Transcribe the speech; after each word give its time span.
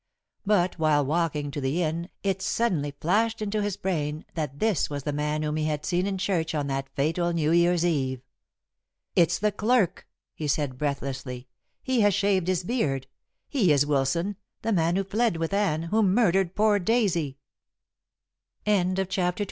But 0.47 0.79
while 0.79 1.05
walking 1.05 1.51
to 1.51 1.61
the 1.61 1.83
inn 1.83 2.09
it 2.23 2.41
suddenly 2.41 2.89
flashed 2.89 3.39
into 3.39 3.61
his 3.61 3.77
brain 3.77 4.25
that 4.33 4.57
this 4.57 4.89
was 4.89 5.03
the 5.03 5.13
man 5.13 5.43
whom 5.43 5.57
he 5.57 5.65
had 5.65 5.85
seen 5.85 6.07
in 6.07 6.17
church 6.17 6.55
on 6.55 6.65
that 6.65 6.89
fatal 6.95 7.31
New 7.33 7.51
Year's 7.51 7.85
Eve. 7.85 8.23
"It's 9.15 9.37
the 9.37 9.51
clerk," 9.51 10.07
he 10.33 10.47
said 10.47 10.79
breathlessly. 10.79 11.49
"He 11.83 12.01
has 12.01 12.15
shaved 12.15 12.47
his 12.47 12.63
beard. 12.63 13.05
He 13.47 13.71
is 13.71 13.85
Wilson, 13.85 14.37
the 14.63 14.73
man 14.73 14.95
who 14.95 15.03
fled 15.03 15.37
with 15.37 15.53
Anne, 15.53 15.83
who 15.83 16.01
murdered 16.01 16.55
poor 16.55 16.79
Daisy!" 16.79 17.37
CHAPTER 18.65 19.03
XIII 19.03 19.05
MRS. 19.21 19.35